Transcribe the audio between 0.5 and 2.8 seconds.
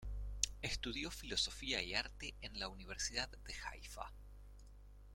Estudió filosofía y arte en la